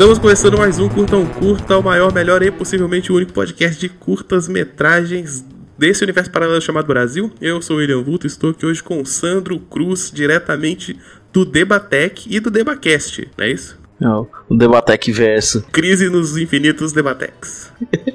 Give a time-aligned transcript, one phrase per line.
[0.00, 3.78] Estamos começando mais um Curta um Curta, o maior, melhor e possivelmente o único podcast
[3.78, 5.44] de curtas metragens
[5.76, 7.30] desse universo paralelo chamado Brasil.
[7.38, 10.98] Eu sou o William Vulto e estou aqui hoje com o Sandro Cruz, diretamente
[11.30, 13.78] do Debatec e do Debacast, não é isso?
[14.00, 15.62] Não, o Debatec verso.
[15.70, 17.70] Crise nos infinitos Debatecs.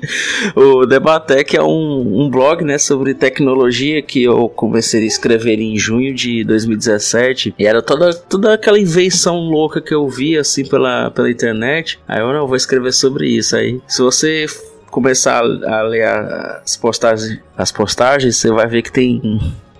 [0.55, 5.77] o Debatec é um, um blog né, sobre tecnologia que eu comecei a escrever em
[5.77, 7.53] junho de 2017.
[7.59, 11.99] E era toda, toda aquela invenção louca que eu vi assim pela, pela internet.
[12.07, 13.55] Aí eu não vou escrever sobre isso.
[13.55, 14.47] Aí, se você
[14.89, 19.21] começar a, a ler as postagens, as postagens, você vai ver que tem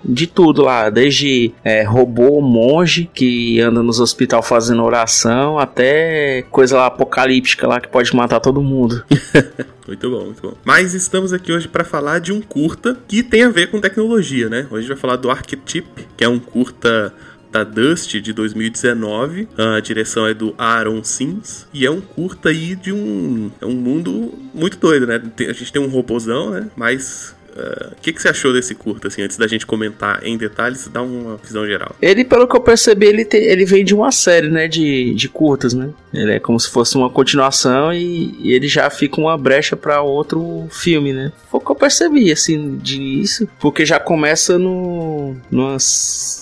[0.07, 6.77] de tudo lá, desde é, robô, monge que anda nos hospital fazendo oração, até coisa
[6.77, 9.03] lá apocalíptica lá que pode matar todo mundo.
[9.87, 10.53] muito bom, muito bom.
[10.63, 14.47] Mas estamos aqui hoje para falar de um curta que tem a ver com tecnologia,
[14.47, 14.67] né?
[14.69, 17.11] Hoje a gente vai falar do Archetype, que é um curta
[17.51, 19.47] da Dust de 2019.
[19.57, 23.75] A direção é do Aaron Sims e é um curta aí de um é um
[23.75, 25.21] mundo muito doido, né?
[25.39, 26.69] a gente tem um robôzão, né?
[26.75, 30.37] Mas o uh, que, que você achou desse curto, assim, antes da gente comentar em
[30.37, 31.95] detalhes, dá uma visão geral?
[32.01, 35.29] Ele, pelo que eu percebi, ele, te, ele vem de uma série, né, de, de
[35.29, 35.89] curtas, né?
[36.13, 40.01] Ele é como se fosse uma continuação e, e ele já fica uma brecha para
[40.01, 41.31] outro filme, né?
[41.49, 45.77] Foi o que eu percebi, assim, de início, porque já começa no, numa,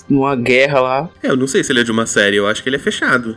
[0.10, 1.10] numa guerra lá.
[1.22, 2.80] É, eu não sei se ele é de uma série, eu acho que ele é
[2.80, 3.36] fechado.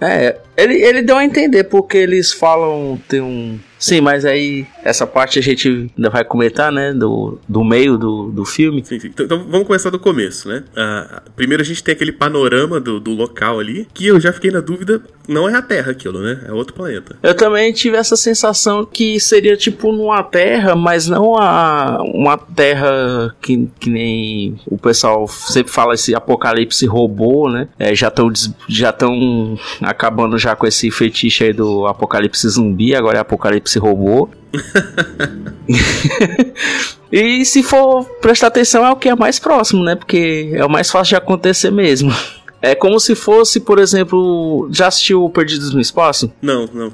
[0.00, 5.04] É, ele, ele deu a entender, porque eles falam, tem um Sim, mas aí essa
[5.04, 6.92] parte a gente ainda vai comentar, né?
[6.92, 8.80] Do, do meio do, do filme.
[8.84, 9.08] Sim, sim.
[9.08, 10.62] Então, então vamos começar do começo, né?
[10.70, 14.52] Uh, primeiro a gente tem aquele panorama do, do local ali, que eu já fiquei
[14.52, 16.42] na dúvida, não é a Terra aquilo, né?
[16.46, 17.16] É outro planeta.
[17.22, 23.34] Eu também tive essa sensação que seria tipo numa Terra, mas não a, uma Terra
[23.42, 27.66] que, que nem o pessoal sempre fala esse apocalipse robô, né?
[27.80, 28.32] É, já estão
[28.68, 33.78] já estão acabando já com esse fetiche aí do apocalipse zumbi, agora é apocalipse esse
[33.78, 34.28] robô.
[37.10, 39.96] e se for prestar atenção, é o que é mais próximo, né?
[39.96, 42.14] Porque é o mais fácil de acontecer mesmo.
[42.60, 46.32] É como se fosse, por exemplo, já assistiu Perdidos no Espaço?
[46.40, 46.92] Não, não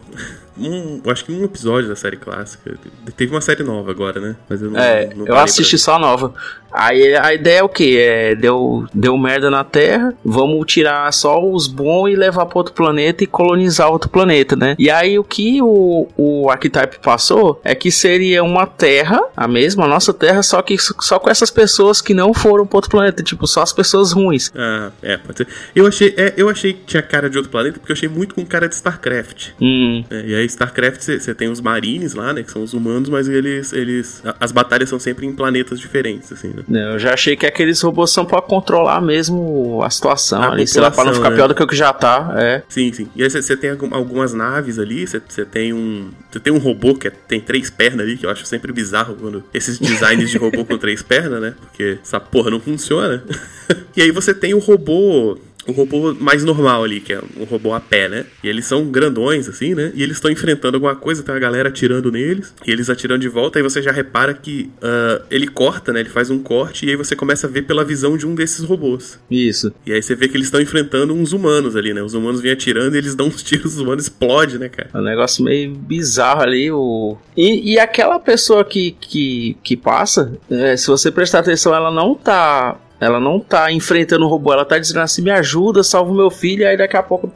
[0.59, 2.77] um, acho que um episódio da série clássica.
[3.17, 4.37] Teve uma série nova agora, né?
[4.49, 6.35] Mas eu não, é, não eu assisti só a nova.
[6.73, 7.99] Aí a ideia é o que?
[7.99, 12.75] É, deu, deu merda na Terra, vamos tirar só os bons e levar para outro
[12.75, 14.77] planeta e colonizar outro planeta, né?
[14.79, 19.85] E aí o que o, o Archetype passou é que seria uma Terra, a mesma,
[19.85, 23.23] a nossa Terra, só que só com essas pessoas que não foram para outro planeta,
[23.23, 24.53] tipo, só as pessoas ruins.
[24.55, 25.49] Ah, é, pode ser.
[25.75, 28.35] Eu achei, é, eu achei que tinha cara de outro planeta, porque eu achei muito
[28.35, 29.51] com cara de StarCraft.
[29.61, 30.05] Hum.
[30.11, 32.43] É, e aí StarCraft você tem os marines lá, né?
[32.43, 33.73] Que são os humanos, mas eles.
[33.73, 36.95] eles as batalhas são sempre em planetas diferentes, assim, né?
[36.95, 40.83] Eu já achei que aqueles robôs são pra controlar mesmo a situação a ali, sei
[40.83, 41.37] lá, pra não ficar né?
[41.37, 42.35] pior do que o que já tá.
[42.37, 42.63] É.
[42.69, 43.09] Sim, sim.
[43.15, 46.11] E aí você tem algumas naves ali, você tem um.
[46.31, 49.17] Você tem um robô que é, tem três pernas ali, que eu acho sempre bizarro
[49.17, 51.55] quando esses designs de robô com três pernas, né?
[51.61, 53.23] Porque essa porra não funciona.
[53.97, 57.75] e aí você tem o robô o robô mais normal ali, que é um robô
[57.75, 58.25] a pé, né?
[58.43, 59.93] E eles são grandões, assim, né?
[59.95, 63.29] E eles estão enfrentando alguma coisa, tem a galera atirando neles, e eles atirando de
[63.29, 66.01] volta, aí você já repara que uh, ele corta, né?
[66.01, 68.65] Ele faz um corte, e aí você começa a ver pela visão de um desses
[68.65, 69.21] robôs.
[69.31, 69.71] Isso.
[69.85, 72.03] E aí você vê que eles estão enfrentando uns humanos ali, né?
[72.03, 74.89] Os humanos vêm atirando e eles dão uns tiros, os humanos explodem, né, cara?
[74.95, 77.19] É um negócio meio bizarro ali, o...
[77.37, 82.15] E, e aquela pessoa que, que, que passa, é, se você prestar atenção, ela não
[82.15, 86.15] tá ela não tá enfrentando o robô, ela tá dizendo assim: me ajuda, salva o
[86.15, 87.33] meu filho, aí daqui a pouco.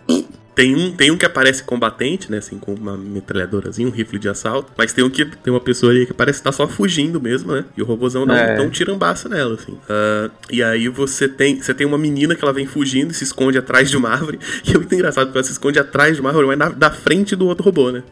[0.54, 2.38] Tem um, tem um que aparece combatente, né?
[2.38, 4.72] Assim, com uma metralhadorazinha, um rifle de assalto.
[4.76, 7.52] Mas tem um que tem uma pessoa ali que parece estar tá só fugindo mesmo,
[7.52, 7.64] né?
[7.76, 8.54] E o robôzão dá, é.
[8.54, 9.72] um, dá um tirambaço nela, assim.
[9.72, 13.24] Uh, e aí você tem, você tem uma menina que ela vem fugindo e se
[13.24, 14.38] esconde atrás de uma árvore.
[14.64, 16.90] E é muito engraçado porque ela se esconde atrás de uma árvore, mas na, da
[16.90, 18.02] frente do outro robô, né?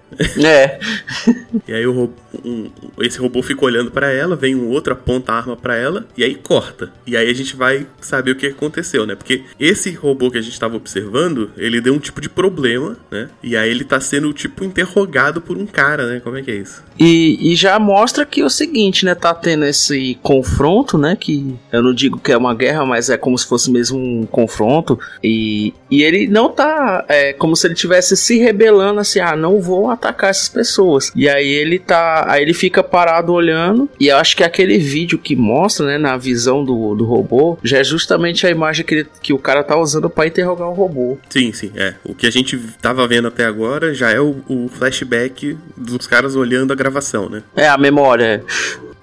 [0.43, 0.81] É.
[1.69, 2.13] e aí o,
[2.45, 2.71] um,
[3.01, 6.25] esse robô fica olhando para ela, vem um outro, aponta a arma para ela e
[6.25, 6.93] aí corta.
[7.07, 9.15] E aí a gente vai saber o que aconteceu, né?
[9.15, 13.29] Porque esse robô que a gente estava observando, ele deu um tipo de problema, né?
[13.43, 16.21] E aí ele tá sendo, tipo, interrogado por um cara, né?
[16.21, 16.83] Como é que é isso?
[16.99, 19.15] E, e já mostra que é o seguinte, né?
[19.15, 21.17] Tá tendo esse confronto, né?
[21.19, 24.27] Que eu não digo que é uma guerra, mas é como se fosse mesmo um
[24.27, 24.99] confronto.
[25.23, 27.05] E, e ele não tá.
[27.09, 31.11] É como se ele tivesse se rebelando assim, ah, não vou atacar essas pessoas.
[31.15, 32.27] E aí ele tá.
[32.29, 33.89] Aí ele fica parado olhando.
[33.99, 37.79] E eu acho que aquele vídeo que mostra, né, na visão do, do robô, já
[37.79, 41.19] é justamente a imagem que, ele, que o cara tá usando para interrogar o robô.
[41.29, 41.95] Sim, sim, é.
[42.05, 46.37] O que a gente tava vendo até agora já é o, o flashback dos caras
[46.37, 47.43] olhando a gravação, né?
[47.57, 48.45] É, a memória.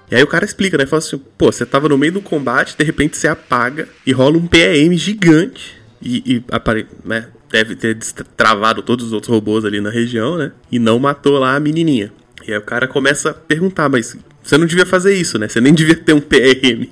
[0.08, 0.86] E aí o cara explica, né?
[0.86, 4.38] Fala assim, pô, você tava no meio do combate, de repente você apaga e rola
[4.38, 5.76] um PAM gigante.
[6.00, 6.86] E, e apare...
[7.04, 7.26] né?
[7.50, 7.98] deve ter
[8.36, 10.52] travado todos os outros robôs ali na região, né?
[10.70, 12.12] E não matou lá a menininha.
[12.46, 15.48] E aí o cara começa a perguntar, mas você não devia fazer isso, né?
[15.48, 16.88] Você nem devia ter um PRM.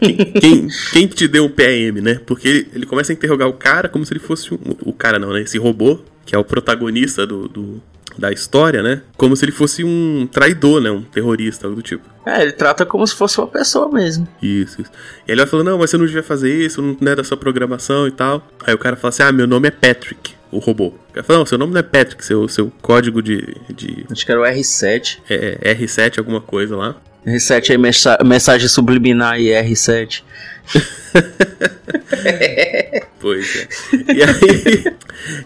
[0.00, 2.20] Quem, quem, quem, te deu um PRM, né?
[2.26, 5.18] Porque ele, ele, começa a interrogar o cara como se ele fosse um, o cara
[5.18, 5.42] não, né?
[5.42, 7.82] Esse robô, que é o protagonista do, do
[8.18, 9.02] da história, né?
[9.16, 10.90] Como se ele fosse um traidor, né?
[10.90, 12.08] Um terrorista, algo do tipo.
[12.26, 14.28] É, ele trata como se fosse uma pessoa mesmo.
[14.42, 14.90] Isso, isso.
[15.26, 17.36] E ele vai falando, não, mas você não devia fazer isso, não é da sua
[17.36, 18.46] programação e tal.
[18.66, 20.88] Aí o cara fala assim, ah, meu nome é Patrick, o robô.
[20.88, 24.06] O cara fala, não, seu nome não é Patrick, seu, seu código de, de...
[24.10, 25.18] Acho que era o R7.
[25.28, 26.96] É, é R7 alguma coisa lá.
[27.26, 30.22] R7 é mensagem subliminar e R7.
[33.20, 33.68] pois é.
[34.14, 34.84] E aí,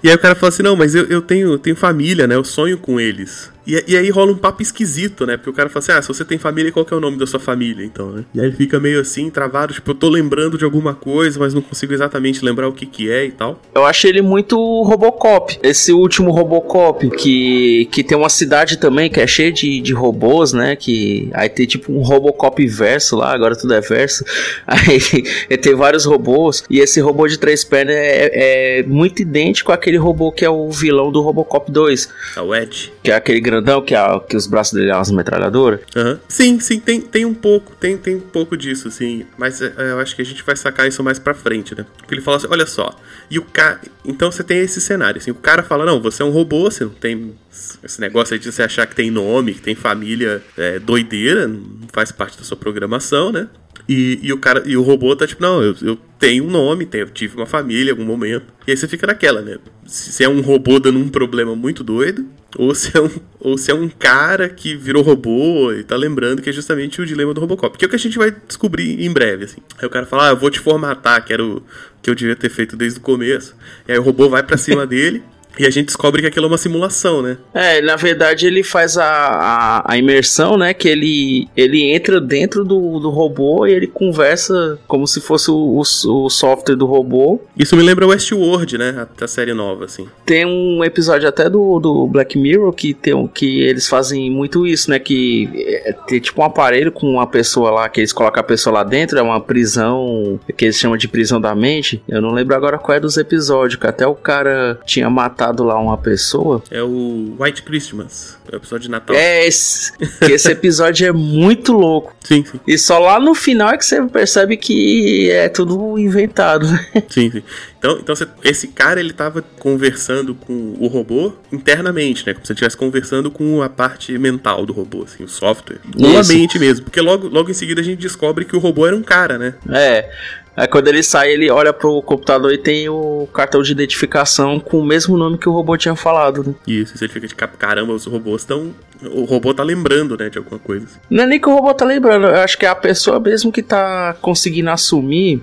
[0.02, 2.34] e aí o cara fala assim: não, mas eu, eu tenho, tenho família, né?
[2.34, 3.52] Eu sonho com eles.
[3.66, 5.36] E, e, aí rola um papo esquisito, né?
[5.36, 7.16] Porque o cara fala assim: ah, se você tem família, qual que é o nome
[7.16, 8.24] da sua família, então, né?
[8.34, 11.54] E aí ele fica meio assim, travado, tipo, eu tô lembrando de alguma coisa, mas
[11.54, 13.60] não consigo exatamente lembrar o que que é e tal.
[13.74, 15.58] Eu achei ele muito Robocop.
[15.62, 20.52] Esse último Robocop, que, que tem uma cidade também que é cheia de, de robôs,
[20.52, 20.76] né?
[20.76, 24.24] Que aí tem tipo um Robocop verso lá, agora tudo é verso.
[24.66, 25.00] Aí
[25.60, 30.32] tem vários robôs, e esse robô de três pernas é, é muito idêntico àquele robô
[30.32, 32.08] que é o vilão do Robocop 2.
[32.36, 32.92] É o Edge.
[33.02, 35.80] Que é aquele grandão que, é, que os braços dele são umas metralhadoras?
[35.94, 36.18] Uhum.
[36.28, 39.24] Sim, sim, tem, tem um pouco, tem, tem um pouco disso, sim.
[39.36, 41.84] Mas é, eu acho que a gente vai sacar isso mais pra frente, né?
[41.98, 42.96] Porque ele fala assim, olha só,
[43.30, 43.80] e o cara.
[44.04, 46.84] Então você tem esse cenário, assim, o cara fala, não, você é um robô, você
[46.84, 47.34] não tem
[47.82, 51.88] esse negócio aí de você achar que tem nome, que tem família é, doideira, não
[51.92, 53.48] faz parte da sua programação, né?
[53.88, 56.86] E, e, o cara e o robô tá tipo, não, eu, eu tenho um nome,
[56.86, 58.46] tenho, tive uma família em algum momento.
[58.66, 59.58] E aí você fica naquela, né?
[59.84, 62.26] Se, se, é um robô dando um problema muito doido,
[62.56, 66.40] ou se, é um, ou se é um cara que virou robô e tá lembrando
[66.40, 67.76] que é justamente o dilema do Robocop.
[67.76, 69.60] Que é o que a gente vai descobrir em breve, assim.
[69.78, 71.62] Aí o cara fala, ah, eu vou te formatar, que era o
[72.00, 73.54] que eu devia ter feito desde o começo.
[73.86, 75.22] E aí o robô vai para cima dele.
[75.58, 77.38] E a gente descobre que aquilo é uma simulação, né?
[77.52, 80.74] É, na verdade ele faz a, a, a, imersão, né?
[80.74, 85.54] Que ele, ele entra dentro do, do robô e ele conversa como se fosse o,
[85.54, 87.40] o, o software do robô.
[87.56, 89.06] Isso me lembra Westworld, né?
[89.20, 90.06] A, a, série nova, assim.
[90.26, 94.90] Tem um episódio até do, do Black Mirror que, tem, que eles fazem muito isso,
[94.90, 94.98] né?
[94.98, 98.74] Que é, tem tipo um aparelho com uma pessoa lá, que eles colocam a pessoa
[98.74, 102.02] lá dentro, é uma prisão que eles chamam de prisão da mente.
[102.08, 105.64] Eu não lembro agora qual é dos episódios, que até o cara tinha matado matado
[105.64, 106.62] lá uma pessoa.
[106.70, 109.14] É o White Christmas, é o episódio de Natal.
[109.14, 109.92] É, esse,
[110.22, 112.14] esse episódio é muito louco.
[112.24, 112.58] Sim, sim.
[112.66, 116.66] E só lá no final é que você percebe que é tudo inventado.
[117.10, 117.42] Sim, sim.
[117.84, 122.32] Então, então você, esse cara ele tava conversando com o robô internamente, né?
[122.32, 125.80] Como se ele estivesse conversando com a parte mental do robô, assim, o software.
[125.94, 126.86] Com a mente mesmo.
[126.86, 129.54] Porque logo, logo em seguida a gente descobre que o robô era um cara, né?
[129.68, 130.10] É.
[130.56, 134.78] Aí quando ele sai, ele olha pro computador e tem o cartão de identificação com
[134.78, 136.54] o mesmo nome que o robô tinha falado, né?
[136.66, 138.72] Isso, ele fica de caramba, os robôs estão.
[139.10, 140.86] O robô tá lembrando, né, de alguma coisa.
[141.10, 143.52] Não é nem que o robô tá lembrando, eu acho que é a pessoa mesmo
[143.52, 145.42] que tá conseguindo assumir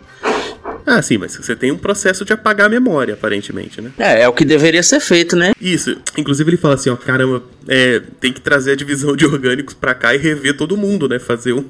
[0.86, 3.92] ah, sim, mas você tem um processo de apagar a memória, aparentemente, né?
[3.98, 5.51] É, é o que deveria ser feito, né?
[5.60, 5.98] Isso.
[6.18, 9.94] Inclusive ele fala assim, ó, caramba, é, tem que trazer a divisão de orgânicos pra
[9.94, 11.19] cá e rever todo mundo, né?
[11.19, 11.63] Fazer um.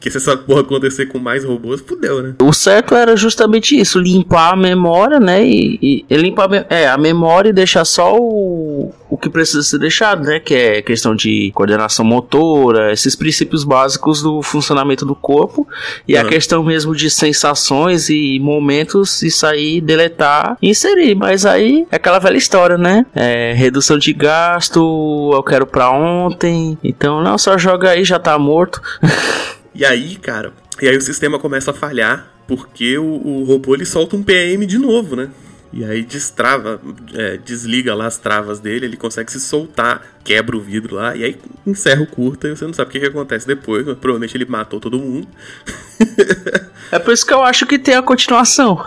[0.00, 2.34] Que se essa porra acontecer com mais robôs, fudeu, né?
[2.40, 5.44] O certo era justamente isso, limpar a memória, né?
[5.44, 9.78] E, e limpar a, é, a memória e deixar só o, o que precisa ser
[9.78, 10.38] deixado, né?
[10.38, 15.66] Que é questão de coordenação motora, esses princípios básicos do funcionamento do corpo.
[16.06, 16.20] E uhum.
[16.20, 21.14] a questão mesmo de sensações e momentos, isso aí, deletar e inserir.
[21.14, 23.04] Mas aí é aquela velha história, né?
[23.14, 26.78] É, redução de gasto eu quero pra ontem.
[26.82, 28.80] Então, não, só joga aí, já tá morto.
[29.78, 33.86] e aí, cara, e aí o sistema começa a falhar, porque o, o robô ele
[33.86, 35.28] solta um PM de novo, né?
[35.72, 36.80] E aí destrava,
[37.14, 41.22] é, desliga lá as travas dele, ele consegue se soltar, quebra o vidro lá, e
[41.22, 44.36] aí encerra o curta e você não sabe o que, que acontece depois, mas provavelmente
[44.36, 45.28] ele matou todo mundo.
[46.90, 48.84] é por isso que eu acho que tem a continuação.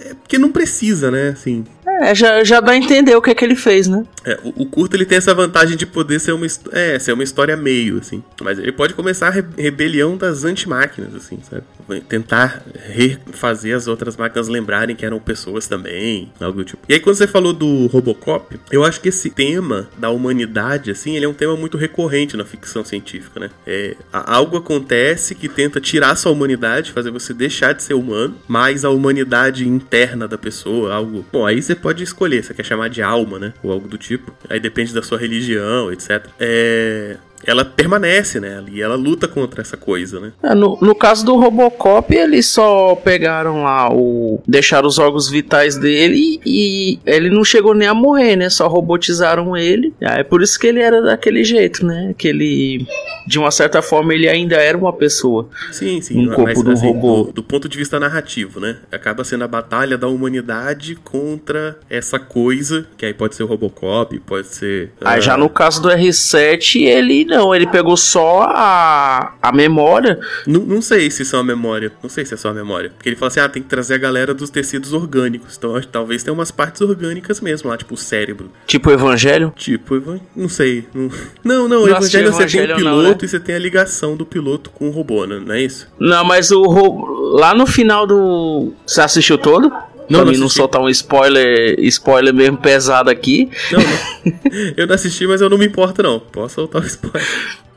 [0.00, 1.28] é porque não precisa, né?
[1.28, 4.04] Assim, é, já, já dá a entender o que é que ele fez, né?
[4.28, 7.22] É, o, o, curto ele tem essa vantagem de poder ser uma, é, ser uma
[7.22, 8.22] história meio, assim.
[8.42, 11.62] Mas ele pode começar a re rebelião das antimáquinas, assim, sabe?
[12.06, 16.82] Tentar refazer as outras máquinas lembrarem que eram pessoas também, algo do tipo.
[16.86, 21.16] E aí, quando você falou do Robocop, eu acho que esse tema da humanidade, assim,
[21.16, 23.50] ele é um tema muito recorrente na ficção científica, né?
[23.66, 28.84] É, algo acontece que tenta tirar sua humanidade, fazer você deixar de ser humano, mas
[28.84, 31.24] a humanidade interna da pessoa, algo.
[31.32, 33.54] Bom, aí você pode escolher, você quer chamar de alma, né?
[33.62, 34.17] Ou algo do tipo.
[34.48, 36.26] Aí depende da sua religião, etc.
[36.38, 37.16] É...
[37.44, 38.62] ela permanece, né?
[38.70, 40.32] E ela luta contra essa coisa, né?
[40.42, 44.40] É, no, no caso do Robocop, eles só pegaram lá o.
[44.46, 48.50] deixaram os órgãos vitais dele e ele não chegou nem a morrer, né?
[48.50, 49.92] Só robotizaram ele.
[50.00, 52.14] É por isso que ele era daquele jeito, né?
[52.16, 52.86] Que ele.
[53.26, 55.48] De uma certa forma, ele ainda era uma pessoa.
[55.70, 56.28] Sim, sim.
[56.28, 57.24] Um corpo do assim, robô.
[57.24, 58.78] Do, do ponto de vista narrativo, né?
[58.90, 64.18] Acaba sendo a batalha da humanidade contra essa coisa, que aí pode ser o Robocop,
[64.20, 64.90] pode ser.
[65.00, 70.18] Aí ah, já no caso do R7, ele não, ele pegou só a, a memória.
[70.46, 71.92] Não, não sei se são a memória.
[72.02, 72.90] Não sei se é só a memória.
[72.90, 75.56] Porque ele fala assim: ah, tem que trazer a galera dos tecidos orgânicos.
[75.56, 78.50] Então acho que talvez tenha umas partes orgânicas mesmo lá, tipo o cérebro.
[78.66, 79.52] Tipo o Evangelho.
[79.56, 80.86] Tipo, não sei.
[80.94, 81.10] Não,
[81.44, 83.24] não, não o Evangelho você tem o Evangelho, não, piloto né?
[83.24, 85.40] e você tem a ligação do piloto com o robô, né?
[85.44, 85.86] não é isso?
[85.98, 88.72] Não, mas o ro- lá no final do.
[88.86, 89.70] Você assistiu todo?
[90.08, 93.50] Não, pra não mim não soltar um spoiler, spoiler mesmo pesado aqui.
[93.70, 94.72] Não, não.
[94.76, 96.18] eu não assisti, mas eu não me importo, não.
[96.18, 97.22] Posso soltar o spoiler.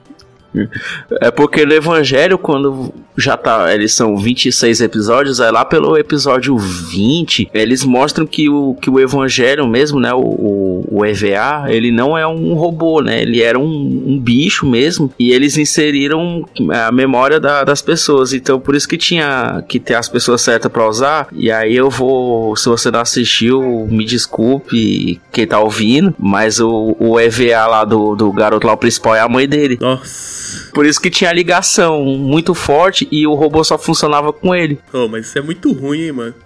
[1.22, 3.74] É porque no Evangelho, quando já tá.
[3.74, 9.00] Eles são 26 episódios, aí lá pelo episódio 20, eles mostram que o, que o
[9.00, 10.14] Evangelho mesmo, né?
[10.14, 13.22] O, o, EVA, ele não é um robô, né?
[13.22, 15.12] Ele era um, um bicho mesmo.
[15.20, 18.34] E eles inseriram a memória da- das pessoas.
[18.34, 21.28] Então por isso que tinha que ter as pessoas certas pra usar.
[21.32, 22.56] E aí eu vou.
[22.56, 26.14] Se você não assistiu, me desculpe quem tá ouvindo.
[26.20, 29.78] Mas o, o EVA lá do, do garoto lá, o principal, é a mãe dele.
[29.80, 30.41] Nossa.
[30.74, 34.80] Por isso que tinha ligação muito forte e o robô só funcionava com ele.
[34.94, 36.36] Oh, mas isso é muito ruim, hein, mano.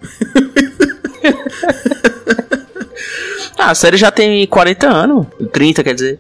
[3.58, 5.28] Ah, a série já tem 40 anos.
[5.52, 6.20] 30, quer dizer.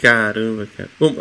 [0.00, 0.88] Caramba, cara.
[0.98, 1.14] Bom,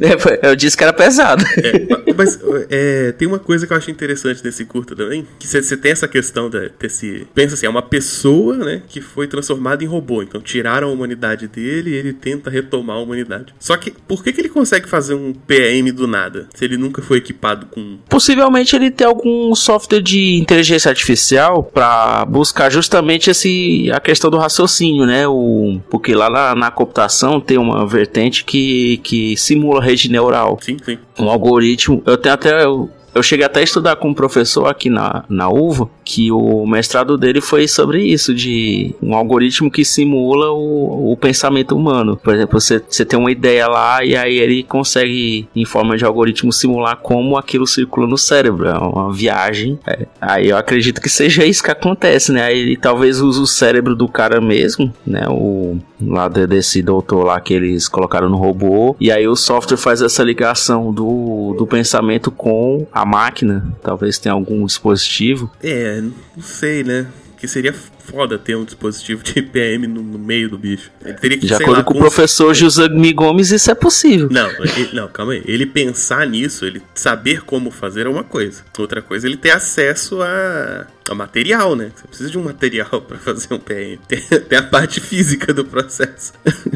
[0.00, 1.44] É, Eu disse que era pesado.
[1.58, 2.38] É, mas
[2.70, 6.06] é, tem uma coisa que eu acho interessante nesse curta também, que você tem essa
[6.08, 7.26] questão da- desse...
[7.34, 10.22] Pensa assim, é uma pessoa, né, que foi transformada em robô.
[10.22, 13.54] Então tiraram a humanidade dele e ele tenta retomar a humanidade.
[13.58, 17.00] Só que, por que, que ele consegue fazer um PM do nada, se ele nunca
[17.02, 17.98] foi equipado com...
[18.08, 24.36] Possivelmente ele tem algum software de inteligência artificial pra buscar justamente esse a questão do
[24.38, 25.26] raciocínio, né?
[25.26, 30.58] O, porque lá na, na computação tem uma vertente que, que simula rede neural.
[30.60, 30.98] Sim, sim.
[31.18, 32.02] um algoritmo.
[32.04, 32.64] Eu tenho até.
[32.64, 36.66] Eu, eu cheguei até a estudar com um professor aqui na, na UVA, que o
[36.66, 42.16] mestrado dele foi sobre isso, de um algoritmo que simula o, o pensamento humano.
[42.16, 46.04] Por exemplo, você, você tem uma ideia lá e aí ele consegue, em forma de
[46.04, 48.66] algoritmo, simular como aquilo circula no cérebro.
[48.66, 49.78] É uma viagem.
[49.86, 52.42] É, aí eu acredito que seja isso que acontece, né?
[52.42, 55.24] Aí ele talvez use o cérebro do cara mesmo, né?
[55.28, 58.96] O lá de- desse doutor lá que eles colocaram no robô.
[59.00, 63.64] E aí o software faz essa ligação do, do pensamento com a máquina.
[63.82, 65.50] Talvez tenha algum dispositivo.
[65.62, 67.06] É, não sei, né?
[67.38, 67.74] Que seria
[68.06, 70.90] foda ter um dispositivo de PM no, no meio do bicho.
[71.04, 74.28] Ele teria que, De acordo lá, com o professor José Gomes, isso é possível.
[74.30, 75.42] Não, ele- não, calma aí.
[75.46, 78.62] Ele pensar nisso, ele saber como fazer é uma coisa.
[78.78, 81.90] Outra coisa, é ele ter acesso a, a material, né?
[81.94, 83.98] Você precisa de um material pra fazer um PM.
[84.08, 86.32] Tem, tem a parte física do processo.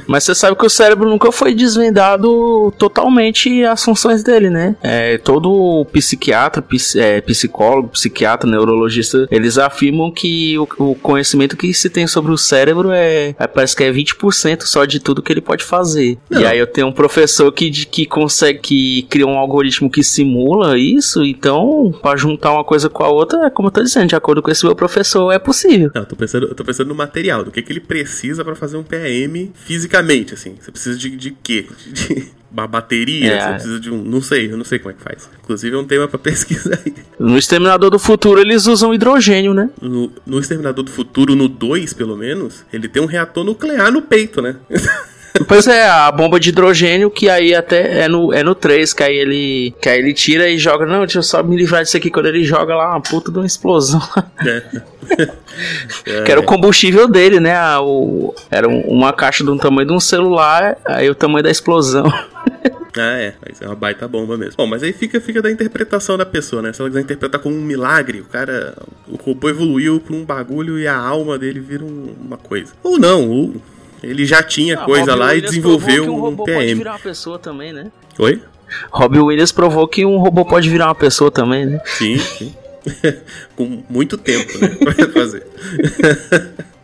[0.06, 4.76] Mas você sabe que o cérebro nunca foi desvendado totalmente as funções dele, né?
[4.82, 11.72] É, todo psiquiatra, ps- é, psicólogo, psiquiatra, neurologista, eles afirmam que o, o conhecimento que
[11.74, 15.32] se tem sobre o cérebro é, é- parece que é 20% só de tudo que
[15.32, 16.16] ele pode fazer.
[16.30, 16.40] Não.
[16.40, 20.02] E aí eu tenho um professor que, de- que consegue, que cria um algoritmo que
[20.02, 24.08] simula isso, então, pra juntar uma coisa com a outra, é como eu tô dizendo,
[24.08, 25.90] de acordo com esse meu professor, é possível.
[25.94, 28.54] Não, eu tô pensando, eu tô pensando no material, do que, que ele precisa pra
[28.54, 30.54] fazer um PM fisicamente, assim.
[30.60, 31.66] Você precisa de, de quê?
[31.92, 33.32] De, de uma bateria?
[33.32, 33.40] É.
[33.40, 34.02] Você precisa de um.
[34.02, 35.28] Não sei, eu não sei como é que faz.
[35.42, 36.94] Inclusive é um tema pra pesquisa aí.
[37.18, 39.70] No Exterminador do Futuro eles usam hidrogênio, né?
[39.80, 44.02] No, no Exterminador do Futuro, no 2, pelo menos, ele tem um reator nuclear no
[44.02, 44.56] peito, né?
[45.46, 49.02] Pois é, a bomba de hidrogênio que aí até é no, é no 3, que
[49.02, 49.74] aí ele.
[49.80, 50.84] Que aí ele tira e joga.
[50.86, 52.10] Não, deixa eu só me livrar disso aqui.
[52.10, 54.00] Quando ele joga lá, uma puta de uma explosão.
[54.44, 54.62] É.
[56.24, 57.54] que era o combustível dele, né?
[57.56, 61.50] A- o, era um- uma caixa do tamanho de um celular, aí o tamanho da
[61.50, 62.04] explosão.
[63.00, 63.34] Ah, é.
[63.46, 64.54] Mas é uma baita bomba mesmo.
[64.56, 66.72] Bom, mas aí fica, fica da interpretação da pessoa, né?
[66.72, 68.74] Se ela quiser interpretar como um milagre, o cara.
[69.06, 72.72] O robô evoluiu pra um bagulho e a alma dele vira um- uma coisa.
[72.82, 73.54] Ou não, ou
[74.02, 76.74] ele já tinha coisa lá e desenvolveu que um um robô pode PM.
[76.74, 77.90] virar uma pessoa também, né?
[78.18, 78.42] Oi?
[78.90, 81.80] Robbie Williams provou que um robô pode virar uma pessoa também, né?
[81.84, 82.54] Sim, sim.
[83.56, 84.68] Com muito tempo, né?
[84.68, 85.46] Pra fazer.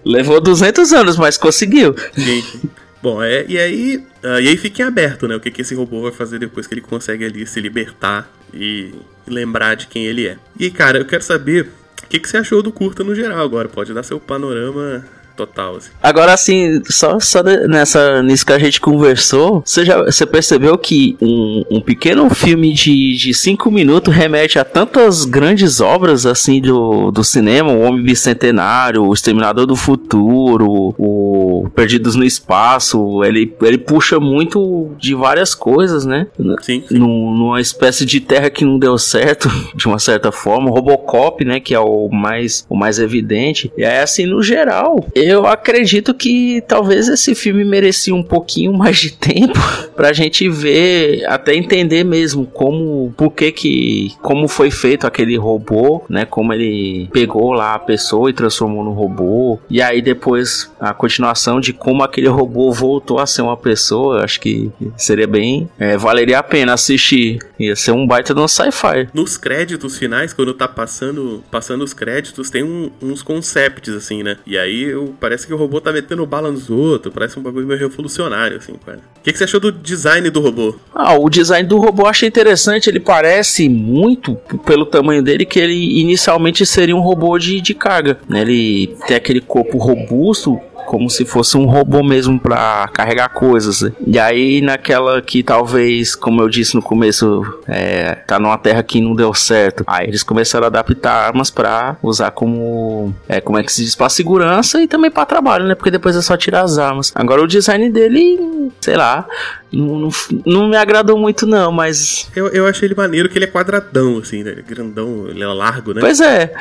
[0.05, 1.95] Levou 200 anos, mas conseguiu.
[2.15, 2.71] Sim.
[3.03, 4.05] Bom, é, e aí.
[4.23, 5.37] ah, e aí fica em aberto, né?
[5.37, 8.95] O que, que esse robô vai fazer depois que ele consegue ali se libertar e
[9.27, 10.39] lembrar de quem ele é.
[10.59, 11.69] E, cara, eu quero saber
[12.03, 13.69] o que, que você achou do curta no geral agora.
[13.69, 15.05] Pode dar seu panorama
[15.37, 15.77] total.
[15.77, 15.91] Assim.
[16.03, 21.17] Agora, assim, só, só nessa, nisso que a gente conversou, você, já, você percebeu que
[21.21, 27.11] um, um pequeno filme de, de cinco minutos remete a tantas grandes obras, assim, do,
[27.11, 33.79] do cinema, O Homem Bicentenário, O Exterminador do Futuro, O Perdidos no Espaço, ele, ele
[33.79, 36.27] puxa muito de várias coisas, né?
[36.63, 36.85] Sim.
[36.89, 36.99] sim.
[36.99, 41.61] Numa espécie de terra que não deu certo, de uma certa forma, o Robocop, né,
[41.61, 46.63] que é o mais, o mais evidente, e aí, assim, no geral, eu acredito que
[46.67, 49.59] talvez esse filme merecia um pouquinho mais de tempo
[49.97, 56.05] pra gente ver, até entender mesmo como, por que que, como foi feito aquele robô,
[56.09, 56.25] né?
[56.25, 59.59] Como ele pegou lá a pessoa e transformou no robô.
[59.71, 64.41] E aí depois a continuação de como aquele robô voltou a ser uma pessoa, acho
[64.41, 67.39] que seria bem, é, valeria a pena assistir.
[67.59, 69.09] Ia ser um baita no sci-fi.
[69.15, 74.37] Nos créditos finais, quando tá passando, passando os créditos, tem um, uns concepts assim, né?
[74.47, 77.67] E aí eu, parece que o robô tá metendo bala nos outros, parece um bagulho
[77.67, 78.99] meio revolucionário, assim, cara.
[79.19, 80.75] O que, que você achou do design do robô?
[80.95, 85.59] Ah, o design do robô eu achei interessante, ele parece muito, pelo tamanho dele, que
[85.59, 88.19] ele inicialmente seria um robô de, de carga.
[88.29, 88.43] Né?
[88.43, 93.91] Ele tem aquele corpo robusto, como se fosse um robô mesmo para carregar coisas.
[94.07, 99.01] E aí naquela que talvez, como eu disse no começo, é, tá numa terra que
[99.01, 99.85] não deu certo.
[99.87, 103.95] Aí eles começaram a adaptar armas para usar como é, como é que se diz
[103.95, 105.75] para segurança e também para trabalho, né?
[105.75, 107.13] Porque depois é só tirar as armas.
[107.15, 109.27] Agora o design dele, sei lá,
[109.73, 110.09] não, não,
[110.47, 112.31] não, me agradou muito, não, mas.
[112.35, 114.57] Eu, eu achei ele maneiro que ele é quadradão, assim, né?
[114.67, 116.01] Grandão, ele é largo, né?
[116.01, 116.53] Pois é.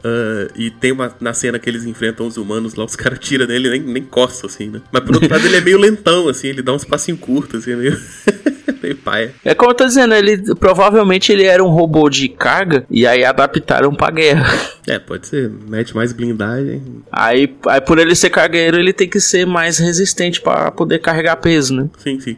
[0.00, 3.46] Uh, e tem uma na cena que eles enfrentam os humanos lá, os caras tiram
[3.46, 4.80] nele nem, nem coça, assim, né?
[4.90, 7.76] Mas por outro lado, ele é meio lentão, assim, ele dá uns passinhos curtos, assim,
[7.76, 7.98] meio.
[8.82, 9.34] meio paia.
[9.44, 13.24] É como eu tô dizendo, ele provavelmente ele era um robô de carga e aí
[13.24, 14.58] adaptaram pra guerra.
[14.86, 16.82] É, pode ser, mete mais blindagem.
[17.12, 21.36] Aí, aí por ele ser cargueiro, ele tem que ser mais resistente para poder carregar
[21.36, 21.90] peso, né?
[21.98, 22.36] Sim, sim.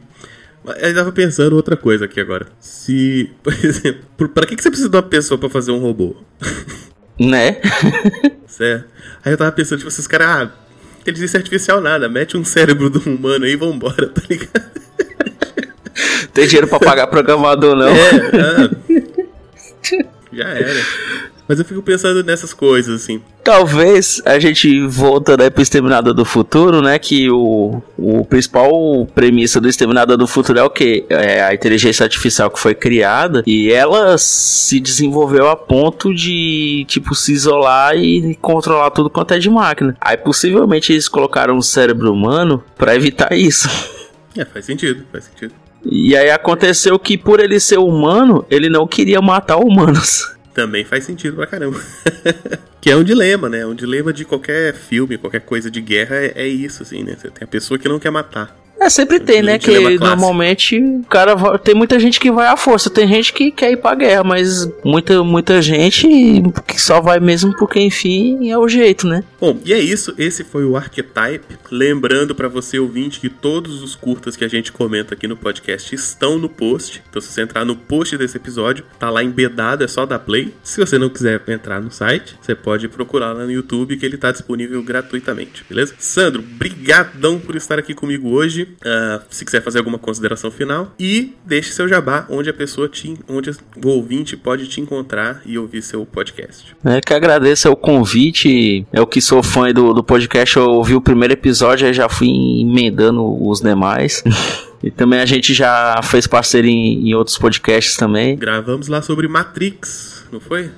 [0.80, 2.46] Eu tava pensando outra coisa aqui agora.
[2.60, 6.16] Se, por exemplo, pra que você precisa de uma pessoa para fazer um robô?
[7.18, 7.60] Né?
[8.46, 8.86] certo.
[9.24, 10.50] Aí eu tava pensando, tipo, esses caras, ah,
[11.00, 14.82] inteligência artificial nada, mete um cérebro do humano aí e vambora, tá ligado?
[16.32, 17.88] Tem dinheiro pra pagar programador, não.
[17.88, 19.22] É, é.
[20.32, 20.82] Já era.
[21.48, 23.20] Mas eu fico pensando nessas coisas, assim.
[23.42, 26.98] Talvez a gente volta né, pro Exterminador do Futuro, né?
[26.98, 28.70] Que o, o principal
[29.14, 31.04] premissa do Exterminador do Futuro é o que?
[31.08, 37.14] É a inteligência artificial que foi criada e ela se desenvolveu a ponto de, tipo,
[37.14, 39.96] se isolar e controlar tudo quanto é de máquina.
[40.00, 43.68] Aí possivelmente eles colocaram um cérebro humano para evitar isso.
[44.34, 45.52] É, faz sentido, faz sentido.
[45.84, 50.31] E aí aconteceu que por ele ser humano, ele não queria matar humanos.
[50.54, 51.80] Também faz sentido pra caramba.
[52.80, 53.64] que é um dilema, né?
[53.64, 57.16] Um dilema de qualquer filme, qualquer coisa de guerra é, é isso, assim, né?
[57.18, 58.61] Você tem a pessoa que não quer matar.
[58.82, 59.58] É, sempre tem, né?
[59.60, 63.52] Que normalmente o cara vai, tem muita gente que vai à força, tem gente que
[63.52, 66.08] quer ir pra guerra, mas muita, muita gente
[66.66, 69.22] que só vai mesmo porque, enfim, é o jeito, né?
[69.40, 70.12] Bom, e é isso.
[70.18, 71.58] Esse foi o Archetype.
[71.70, 75.94] Lembrando para você, ouvinte, que todos os curtas que a gente comenta aqui no podcast
[75.94, 77.02] estão no post.
[77.08, 80.52] Então, se você entrar no post desse episódio, tá lá embedado, é só dar play.
[80.64, 84.16] Se você não quiser entrar no site, você pode procurar lá no YouTube que ele
[84.16, 85.94] tá disponível gratuitamente, beleza?
[85.98, 88.71] Sandro, brigadão por estar aqui comigo hoje.
[88.80, 90.92] Uh, se quiser fazer alguma consideração final.
[90.98, 95.58] E deixe seu jabá onde a pessoa te, onde o ouvinte pode te encontrar e
[95.58, 96.74] ouvir seu podcast.
[96.84, 98.86] É que agradeço o convite.
[98.92, 102.28] Eu que sou fã do, do podcast, eu ouvi o primeiro episódio e já fui
[102.28, 104.22] emendando os demais.
[104.82, 108.36] E também a gente já fez parceria em, em, outros podcasts também.
[108.36, 110.72] Gravamos lá sobre Matrix, não foi?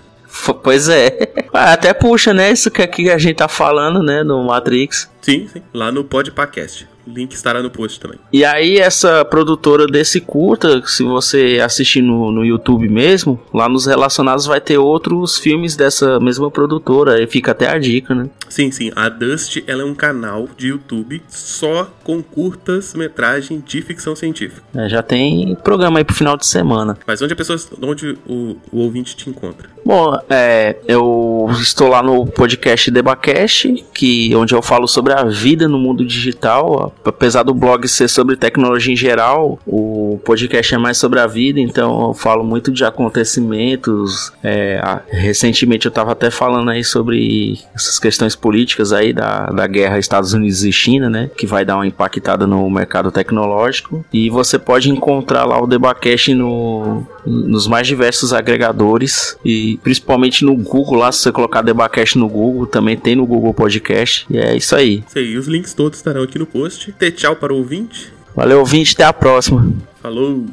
[0.63, 1.33] Pois é.
[1.53, 2.53] Até puxa, né?
[2.53, 4.23] Isso que aqui a gente tá falando, né?
[4.23, 5.11] No Matrix.
[5.23, 5.63] Sim, sim.
[5.73, 6.87] Lá no Podpacast.
[7.07, 8.19] Link estará no post também.
[8.33, 13.87] E aí, essa produtora desse curta, se você assistir no, no YouTube mesmo, lá nos
[13.87, 17.15] relacionados vai ter outros filmes dessa mesma produtora.
[17.15, 18.29] Aí fica até a dica, né?
[18.49, 18.93] Sim, sim.
[18.95, 24.63] A Dust ela é um canal de YouTube só com curtas metragem de ficção científica.
[24.75, 26.97] É, já tem programa aí pro final de semana.
[27.07, 29.69] Mas onde a pessoa, onde o, o ouvinte te encontra?
[29.85, 35.69] Bom, é, eu estou lá no podcast Debacast, que onde eu falo sobre a vida
[35.69, 40.99] no mundo digital, apesar do blog ser sobre tecnologia em geral, o podcast é mais
[40.99, 44.33] sobre a vida, então eu falo muito de acontecimentos.
[44.43, 49.99] É, recentemente eu estava até falando aí sobre essas questões políticas aí da, da guerra
[49.99, 51.31] Estados Unidos e China, né?
[51.37, 54.05] Que vai dar uma impactada no mercado tecnológico.
[54.13, 59.37] E você pode encontrar lá o Debacast no, nos mais diversos agregadores.
[59.45, 63.55] E principalmente no Google lá, se você colocar Debacast no Google, também tem no Google
[63.55, 64.27] Podcast.
[64.31, 65.03] E é isso aí.
[65.07, 66.84] Isso aí, os links todos estarão aqui no post.
[66.93, 68.13] Dê tchau para o ouvinte.
[68.35, 69.67] Valeu, ouvinte, até a próxima.
[70.03, 70.45] Falou!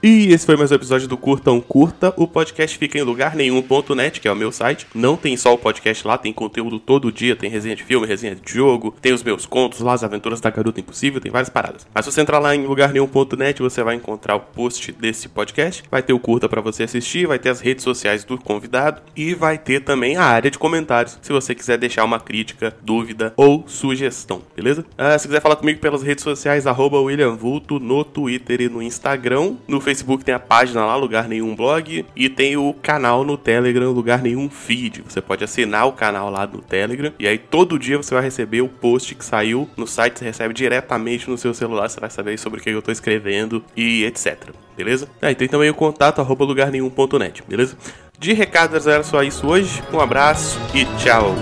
[0.00, 2.14] E esse foi mais um episódio do Curtão Curta.
[2.16, 4.86] O podcast fica em lugar nenhum.net, que é o meu site.
[4.94, 8.36] Não tem só o podcast lá, tem conteúdo todo dia, tem resenha de filme, resenha
[8.36, 11.84] de jogo, tem os meus contos lá, as aventuras da garota impossível, tem várias paradas.
[11.92, 15.82] Mas se você entrar lá em lugar nenhum.net, você vai encontrar o post desse podcast,
[15.90, 19.34] vai ter o curta para você assistir, vai ter as redes sociais do convidado e
[19.34, 23.64] vai ter também a área de comentários, se você quiser deixar uma crítica, dúvida ou
[23.66, 24.86] sugestão, beleza?
[24.96, 28.80] Ah, se quiser falar comigo pelas redes sociais, arroba William Vulto no Twitter e no
[28.80, 33.38] Instagram, no Facebook tem a página lá, Lugar Nenhum Blog, e tem o canal no
[33.38, 35.02] Telegram, Lugar Nenhum Feed.
[35.08, 38.60] Você pode assinar o canal lá no Telegram, e aí todo dia você vai receber
[38.60, 42.38] o post que saiu no site, você recebe diretamente no seu celular, você vai saber
[42.38, 44.50] sobre o que eu tô escrevendo e etc.
[44.76, 45.08] Beleza?
[45.22, 47.74] Ah, e tem também o contato arroba lugarnenhum.net, beleza?
[48.18, 49.82] De recados era só isso hoje.
[49.90, 51.34] Um abraço e tchau!